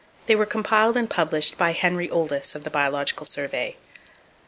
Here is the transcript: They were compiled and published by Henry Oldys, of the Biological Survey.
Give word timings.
They 0.25 0.35
were 0.35 0.47
compiled 0.47 0.97
and 0.97 1.07
published 1.07 1.59
by 1.59 1.73
Henry 1.73 2.09
Oldys, 2.09 2.55
of 2.55 2.63
the 2.63 2.71
Biological 2.71 3.23
Survey. 3.27 3.77